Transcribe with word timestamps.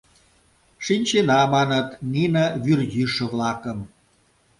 —Шинчена, 0.85 1.39
маныт, 1.53 1.87
нине 2.13 2.45
вӱрйӱшӧ-влакым. 2.63 3.79